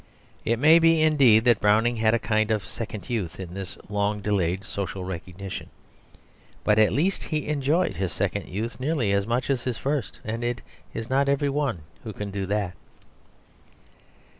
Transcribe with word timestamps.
It 0.43 0.57
may 0.57 0.79
be 0.79 1.03
indeed 1.03 1.43
that 1.43 1.59
Browning 1.61 1.97
had 1.97 2.15
a 2.15 2.17
kind 2.17 2.49
of 2.49 2.65
second 2.65 3.07
youth 3.07 3.39
in 3.39 3.53
this 3.53 3.77
long 3.87 4.19
delayed 4.19 4.63
social 4.63 5.03
recognition, 5.05 5.69
but 6.63 6.79
at 6.79 6.91
least 6.91 7.25
he 7.25 7.47
enjoyed 7.47 7.97
his 7.97 8.11
second 8.11 8.47
youth 8.47 8.79
nearly 8.79 9.11
as 9.11 9.27
much 9.27 9.51
as 9.51 9.65
his 9.65 9.77
first, 9.77 10.19
and 10.25 10.43
it 10.43 10.63
is 10.91 11.07
not 11.07 11.29
every 11.29 11.49
one 11.49 11.83
who 12.03 12.13
can 12.13 12.31
do 12.31 12.47
that. 12.47 12.73